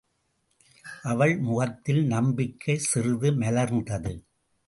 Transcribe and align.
அவள் 1.03 1.33
முகத்தில் 1.39 2.01
நம்பிக்கை 2.05 2.77
சிறிது 2.77 3.31
மலர்ந்தது. 3.31 4.13